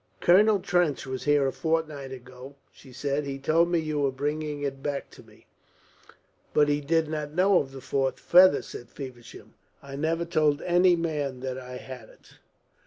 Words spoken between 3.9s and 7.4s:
were bringing it back to me." "But he did not